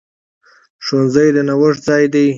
ښوونځی 0.85 1.29
د 1.35 1.37
نوښت 1.47 1.79
ځای 1.87 2.05
دی. 2.13 2.27